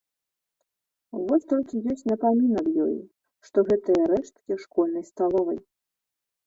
Вось 1.31 1.45
толькі 1.51 1.81
ёсць 1.93 2.07
напамін 2.13 2.51
аб 2.63 2.67
ёй, 2.87 2.97
што 3.49 3.57
гэтыя 3.69 4.01
рэшткі 4.15 4.53
школьнай 4.65 5.03
сталовай. 5.13 5.59